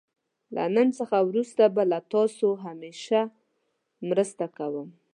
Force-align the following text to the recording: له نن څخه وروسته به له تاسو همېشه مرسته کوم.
له 0.55 0.63
نن 0.75 0.87
څخه 0.99 1.17
وروسته 1.29 1.63
به 1.75 1.83
له 1.91 1.99
تاسو 2.13 2.47
همېشه 2.65 3.21
مرسته 4.09 4.45
کوم. 4.57 4.89